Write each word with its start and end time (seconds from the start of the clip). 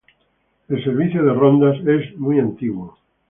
El 0.67 0.83
servicio 0.83 1.23
de 1.23 1.31
rondas 1.31 1.77
es 1.85 2.17
muy 2.17 2.39
antiguo. 2.39 2.97